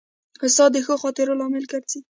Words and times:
استاد 0.45 0.69
د 0.73 0.77
ښو 0.85 0.95
خاطرو 1.03 1.37
لامل 1.39 1.65
ګرځي. 1.71 1.99